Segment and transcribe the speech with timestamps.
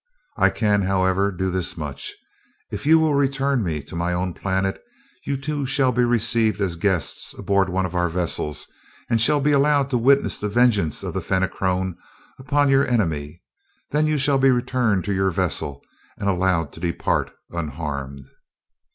[0.35, 2.11] I can, however, do this much
[2.71, 4.81] if you will return me to my own planet,
[5.27, 8.65] you two shall be received as guests aboard one of our vessels
[9.11, 11.97] and shall be allowed to witness the vengeance of the Fenachrone
[12.39, 13.43] upon your enemy.
[13.91, 15.83] Then you shall be returned to your vessel
[16.17, 18.25] and allowed to depart unharmed."